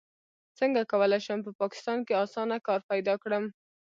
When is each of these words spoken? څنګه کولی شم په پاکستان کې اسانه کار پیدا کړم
څنګه 0.59 0.81
کولی 0.91 1.19
شم 1.25 1.39
په 1.45 1.51
پاکستان 1.61 1.97
کې 2.07 2.19
اسانه 2.23 2.57
کار 2.67 2.79
پیدا 2.91 3.13
کړم 3.23 3.43